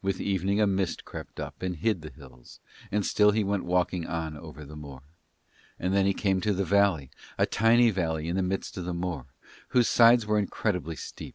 [0.00, 2.60] With evening a mist crept up and hid the hills,
[2.92, 5.02] and still he went walking on over the moor.
[5.76, 8.94] And then he came to the valley, a tiny valley in the midst of the
[8.94, 9.26] moor,
[9.70, 11.34] whose sides were incredibly steep.